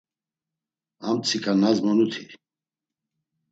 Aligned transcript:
Amtsika 1.07 1.51
nazmonuti. 1.55 2.21